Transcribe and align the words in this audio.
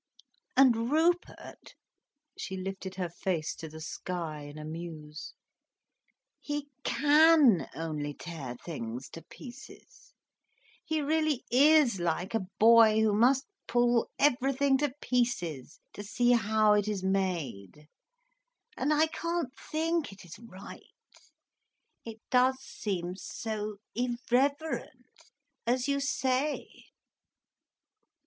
And 0.57 0.89
Rupert—" 0.89 1.75
she 2.35 2.57
lifted 2.57 2.95
her 2.95 3.07
face 3.11 3.53
to 3.53 3.69
the 3.69 3.79
sky, 3.79 4.45
in 4.45 4.57
a 4.57 4.65
muse—"he 4.65 5.35
can 6.83 7.67
only 7.75 8.15
tear 8.15 8.55
things 8.55 9.09
to 9.09 9.21
pieces. 9.21 10.15
He 10.83 11.01
really 11.03 11.45
is 11.51 11.99
like 11.99 12.33
a 12.33 12.47
boy 12.59 13.01
who 13.01 13.13
must 13.13 13.45
pull 13.67 14.09
everything 14.17 14.75
to 14.79 14.91
pieces 15.01 15.79
to 15.93 16.01
see 16.01 16.31
how 16.31 16.73
it 16.73 16.87
is 16.87 17.03
made. 17.03 17.87
And 18.75 18.91
I 18.91 19.05
can't 19.05 19.55
think 19.55 20.11
it 20.11 20.25
is 20.25 20.39
right—it 20.39 22.17
does 22.31 22.57
seem 22.59 23.15
so 23.17 23.77
irreverent, 23.93 25.29
as 25.67 25.87
you 25.87 25.99
say." 25.99 26.85